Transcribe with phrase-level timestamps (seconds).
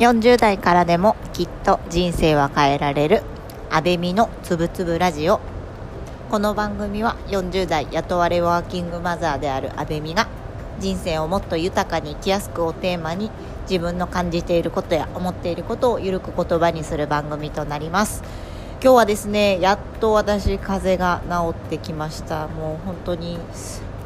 [0.00, 3.22] 40代からでもきっと人生は変えられる
[3.68, 5.40] 安倍美のつぶつぶラジオ。
[6.30, 10.26] この番組は40代雇われワーキングマザーである安倍美が
[10.78, 13.30] 人生をもっと豊かに生きやすくをテーマに
[13.68, 18.22] 自分の感じていることや思っていることをゆるく言葉にする番組となります。
[18.82, 22.48] 今日はですねやっと私風邪が治ってきました。
[22.48, 23.38] もう本当に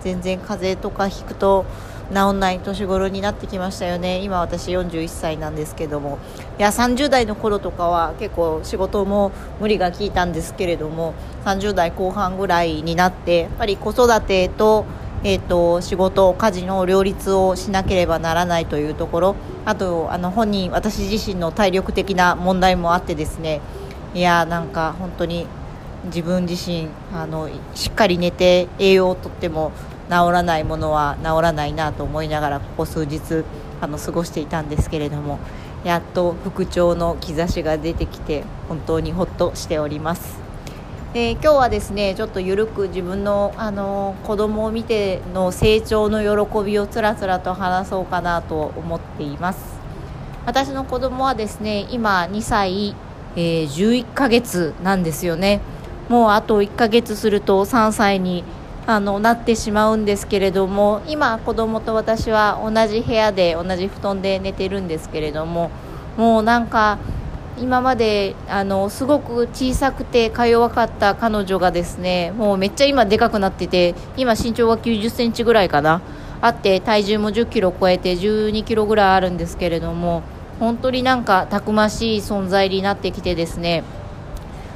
[0.00, 1.66] 全然風邪とかひくと
[2.14, 4.18] 治んない年頃になってきましたよね。
[4.18, 6.18] 今私41歳なんですけども。
[6.58, 14.84] いや30代の頃とかは結構仕事も無理が効いたんですけれども30代後半ぐらいになってやっぱり子育てと
[15.24, 19.36] えーと、仕事、家事の両立をしなければならないというところ。
[19.64, 23.60] あとあの本人、私自身の体力的な問題もあってですね。
[24.14, 25.46] いやなんか本当に
[26.06, 29.70] 自分自身あのしっかり寝て栄養をとっても
[30.32, 33.44] らないものは治らないなと思いながらここ数日
[33.80, 35.38] あの過ごしていたんですけれども
[35.84, 40.42] やっと復調の兆しが出てきて本当にほっとしております。
[41.14, 49.78] えー、今日はですねちょっとゆるく自分のあの子供を見ての成長の喜びをつらつらと話そうかなと思っています
[50.46, 52.94] 私の子供はですね今2歳、
[53.36, 55.60] えー、11ヶ月なんですよね
[56.08, 58.42] もうあと1ヶ月すると3歳に
[58.86, 65.70] あのなってしまうんですけれども今子供と私は同じ部屋で同じ布団で寝てるんですけれども
[66.16, 66.98] もうなんか
[67.58, 76.02] 今まであのすごく小さくてか弱かった彼女がですねもうめっちゃ今でかくなってて今身長は9 0センチぐらいかな。
[76.42, 80.24] あって体重も1 0キロ超えて1 2キロぐらいあるんですけれども
[80.58, 83.84] 本当になんかたくましい存在になってきてですね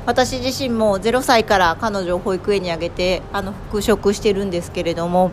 [0.06, 5.32] 私自身も0歳から彼女を保育園にあげてあの復職してるんですけれども、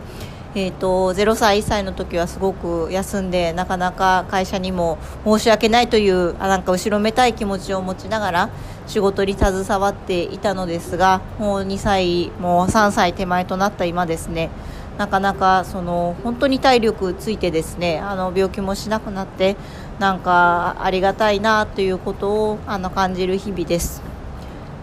[0.55, 8.49] えーと、0歳、1歳の時はすごく休んでなかなか会社にも申し訳ないというあなんか後ろめたい気持ちを持ちながら
[8.87, 14.49] 仕事に携わっていたのですがもう2歳、もう3歳手前となった今ですね
[14.97, 19.55] なかなかその本当に体力ついてですねあの病気もしなくなって
[19.99, 24.12] なんかありがたいなということをあの感じる日々です。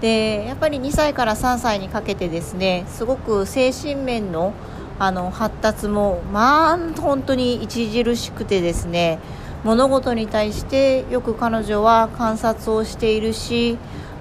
[0.00, 4.54] でやっぱり2歳から3歳にかけてですねすごく精神面の
[4.98, 9.18] あの発達もまあ本当に著しくてですね
[9.64, 13.78] 物事に対してよく彼女は観察をしているし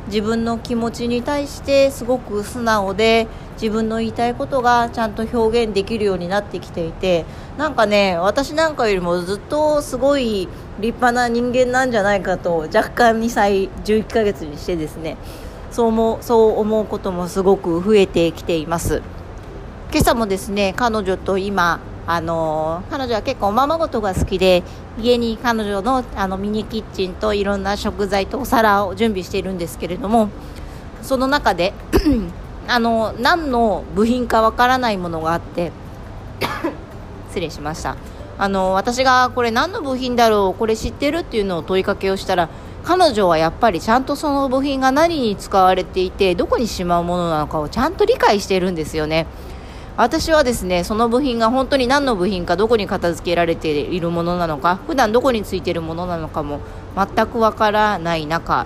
[0.08, 3.28] 自分の気持ちに対してすごく素直で
[3.62, 7.26] 自分の言いたいことがちゃんと表現できるようになってきていて
[7.58, 10.48] なんかね私なんかよりもずっとすごい
[10.80, 15.18] 立派な人間なんじゃないかと若干2歳11ヶ月にしてですね
[15.72, 19.02] そう思そう思うこともすごく増えてきています。
[19.92, 24.64] 今朝もですね彼女と今あの彼女は結構おままごとが好きで
[25.00, 30.30] 家に彼女のあのミニキッチンといろんな食材とお皿を準備しているんですけれども
[31.02, 31.74] その中で
[32.68, 35.72] あの何の部品かわからないものがあって
[37.30, 37.96] 失礼しました。
[38.42, 42.48] あの私がこれ何の部品だろうこれ知ってるっていうのを問いかけをしたら
[42.90, 49.28] 彼女はやっぱりちゃんとその部品が何に使われていてどこにしまうものなのかをちゃんと理解しているんですよね。
[49.96, 56.62] 私はですねその部品が本当に何の部品かどこに片付けられているものなのか普段どこについているものなのかも
[56.96, 58.66] 全くわからない中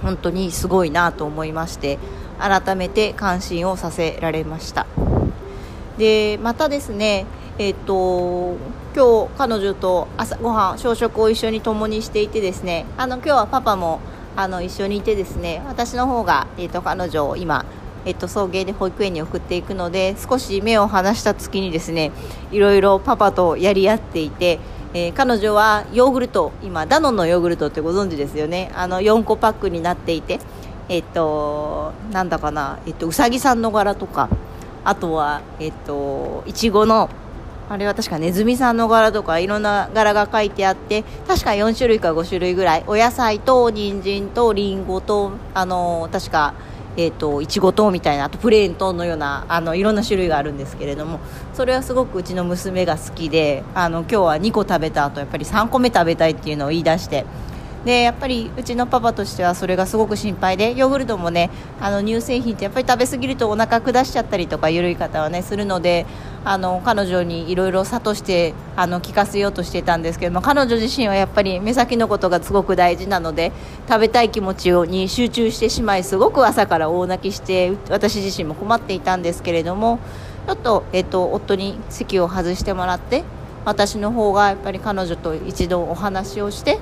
[0.00, 1.98] 本当にすごいなと思いまして
[2.38, 4.86] 改めて関心をさせられました。
[5.98, 7.26] でまたですね
[7.58, 8.56] えっ、と
[8.94, 14.00] 今日彼女と朝ごはん朝食を一緒に共にしていてですねあの今日はパパも
[14.36, 17.64] あの一緒にいてですね私の方が、えーと、彼女を今、
[18.04, 22.12] えーと、送迎で保育園に送っていくので少し目を離した月にですね
[22.50, 24.58] いろいろパパとやり合っていて、
[24.92, 28.70] えー、彼女はヨーグルト今ダノンのヨーグルトってご存知ですよね。
[28.74, 30.38] あの4個パックになっていて
[30.90, 34.28] えっ、となんだかな、えっ、とうさぎさんの柄とか
[34.84, 37.08] あとはえっ、といちごの
[37.72, 42.84] あれは確かネズミさんの柄とかいろんな柄が書いてあって確か4種類か5種類ぐらい。
[42.86, 46.52] お野菜と人参とりんごとあの確か
[46.94, 51.20] えーと、いちご糖みたいなあとプレーンとのようなあのいろんな種類があるんですけれども
[51.54, 57.24] それはすごくうちの娘が好きであの今日は2個食べた後やっぱり3個目食べたいっていうのを言い出して
[57.84, 61.50] でやっぱりうちのパパとしてはそれがすごく心配でヨーグルトもね
[61.80, 66.06] あの乳製品ってやっぱり食べ過ぎるとお腹下しちゃったりとか緩い方はねするので
[66.44, 73.52] あの彼女にいろいろ諭してあの聞かせようとしてたんですけども彼女自身はやっぱり目先のことがすごく大事なので
[73.88, 79.98] 食べたい気持ちに集中してしまいすごく朝から大泣きして私自身も困っていたんですけれども
[80.46, 83.24] ちょっと,、えっと夫に席を外してもらって
[83.64, 86.78] 私の方がやっぱり彼女と一度お話をして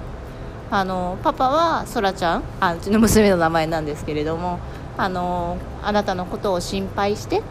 [0.70, 4.60] あのパパはそらちゃんあうちの娘の名前なんですけれども
[4.96, 7.42] あのあなたのことを心配して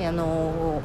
[0.00, 0.82] あの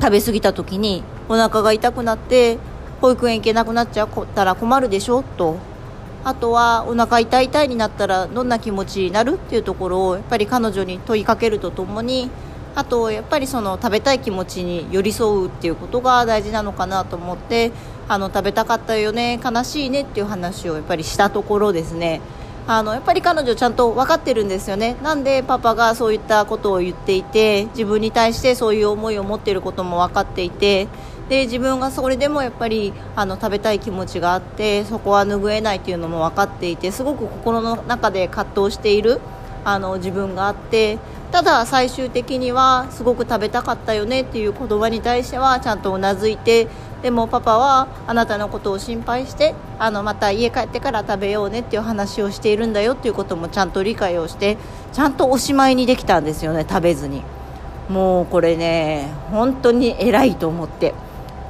[0.00, 2.58] 食べ過ぎた時にお腹が痛くなって
[3.00, 5.56] 保育園行けなくなっちゃったら困るでしょと。
[6.24, 9.34] あとはお腹痛い痛いになったらどんな気持ちになる？
[9.34, 12.30] っていうところをやっぱり彼女に問いかけるとともに
[12.76, 17.72] あとやっぱりその食べたい気持ちに寄り添うっていうことが大事なのかなと思って
[18.06, 22.20] あの食べたかったよね悲しいねっていう話をやっぱりしたところですね。
[22.68, 24.96] あのやっぱり彼女ちゃんと分かってるんですよね。
[25.00, 30.88] なんでパパがそういったことを言っていて自分に対してそういう思いを持っていることも分かっていて
[31.28, 39.20] で自分がそれでもやっぱりあの食べたい気持ちがあってそこは拭えないというのも分かっていてすごく心の中で葛藤している
[39.64, 40.98] あの自分があって
[41.36, 46.66] ただ最終的にはすごく食べたかったよねっていう言葉に対してはちゃんとうなずいて
[47.02, 54.56] でもパパはあなたのことを心配してあのまた家帰ってから食べようねっていう話をしているんだよっていうこともちゃんと理解をして
[54.94, 57.22] ちゃんとおしまいにできたんですよね食べずに。
[57.90, 60.94] もうこれね本当に偉いと思って。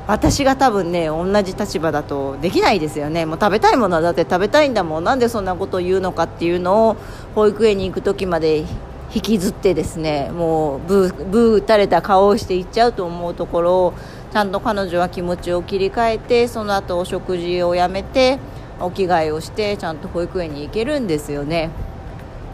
[0.09, 3.27] 私が多分ね同じ立場だとできないですよね。
[3.27, 5.05] もう食べたいものはだって食べたいんだもん。
[5.05, 6.97] なんでそんなことを言うのかっていうのを
[7.35, 8.65] 保育園に行く時まで
[9.15, 13.95] 引きずってですねもうブーブー打たれた顔をしていっちゃうと思うところを
[14.33, 18.39] ちゃんと彼女は気持ちを切り替えてその後お食事をやめて
[18.81, 21.71] お着替えをしてちゃんと保育園に行けるんですよね。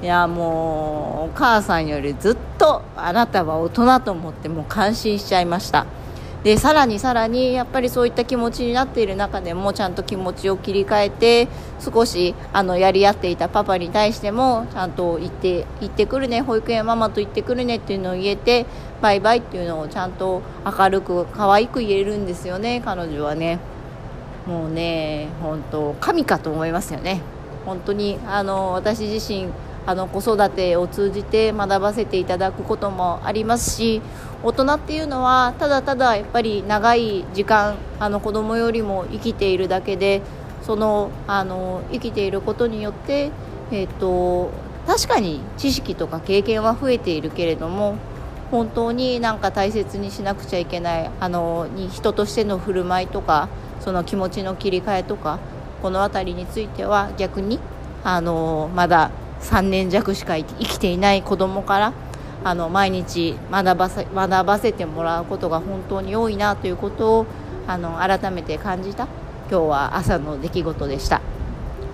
[0.02, 5.86] いやもうお母さんよりずっとあなたは大人と思ってもう感心しちゃいました。
[6.44, 11.48] でさらにさらにやっぱりそういった気持ちになっている中でもちゃんと気持ちを切り替えて
[11.78, 18.66] 少しあのやり合っていたパパに対してもちゃんと行って行ってくるね保育園ママと行ってくるねっていうのを言えて
[19.00, 23.58] バイバイっていうのをちゃんと明るく可愛く言えるんですよね彼女はね。
[24.46, 27.20] もうね本当神かと思いますよね。
[27.64, 29.48] 本当にあの私自身
[29.86, 34.00] あの子育てを通じて学ばせていただくこともありますし
[34.42, 40.22] 大人っていうのはただただやっぱり長い時間あの子供よりも生きているだけで
[40.62, 43.30] そのあの生きていることによって、
[43.72, 44.50] えーと、
[44.86, 47.96] 確かに知識とか経験は増えているけれども
[48.50, 53.48] 本当になんか大切にしなくちゃいけないあのに人としての振る舞いとか
[53.80, 55.38] その気持ちの切り替えとか
[55.80, 57.58] この辺りについては逆に
[58.04, 59.10] あのまだ
[59.42, 61.92] 3年弱しか生きていない子供から
[62.44, 67.26] あの毎日学ばせ学ばせてもらうことが本当に多いなということを
[67.66, 69.06] あの改めて感じた
[69.50, 71.20] 今日は朝の出来事でした。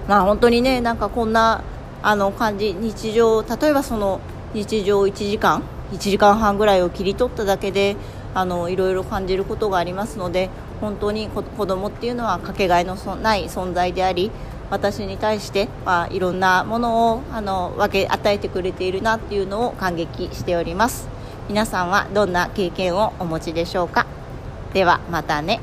[0.06, 1.62] まあ、本当にねなんかこんな
[2.02, 4.20] あの感じ日常例えばその
[4.54, 5.62] 日常1時間
[5.92, 7.96] 1時間半ぐらいを切り取っただけで
[8.34, 10.48] あのいろいろ感じることがありますので
[10.80, 14.30] 本当に子供っていうのはかけがえのない存在であり
[14.70, 21.08] 私に対して、まあ、いろんなものをあの分け与えてくれているなっていうのを感激しております。
[21.48, 24.06] 皆さんはどんな経験をお持ちでしょうか？
[24.74, 25.60] ではまたね。